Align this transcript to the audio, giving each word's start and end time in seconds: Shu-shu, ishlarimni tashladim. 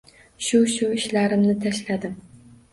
Shu-shu, 0.45 0.89
ishlarimni 0.97 1.55
tashladim. 1.69 2.19